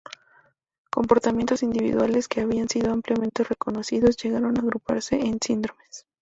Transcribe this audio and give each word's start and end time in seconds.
Comportamientos 0.89 1.61
individuales 1.61 2.27
que 2.27 2.41
habían 2.41 2.67
sido 2.69 2.91
ampliamente 2.91 3.43
reconocidos 3.43 4.17
llegaron 4.17 4.57
a 4.57 4.61
agruparse 4.61 5.19
en 5.23 5.37
síndromes. 5.39 6.07